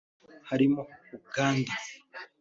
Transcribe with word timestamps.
harimo 0.49 0.81
Uganda 1.17 1.73